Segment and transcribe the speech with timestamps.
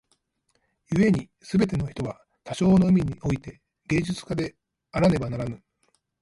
[0.91, 4.55] 故に凡ての人は多少の意味に於て芸術家で
[4.93, 5.61] あらねばならぬ。